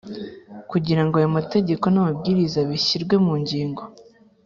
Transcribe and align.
kugirango 0.71 1.15
aya 1.19 1.35
mategeko 1.37 1.85
namabwiriza 1.89 2.59
bishyirwe 2.69 3.15
mungiro 3.25 3.83